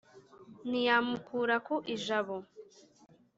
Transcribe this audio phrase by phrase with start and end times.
[0.69, 2.35] ntiyamukura ku ijabo.